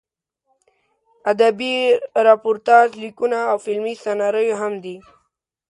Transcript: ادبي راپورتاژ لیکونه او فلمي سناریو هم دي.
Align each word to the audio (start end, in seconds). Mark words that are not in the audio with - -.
ادبي 1.31 1.73
راپورتاژ 2.27 2.87
لیکونه 3.03 3.39
او 3.51 3.57
فلمي 3.65 3.93
سناریو 4.03 4.55
هم 4.61 4.73
دي. 4.83 4.95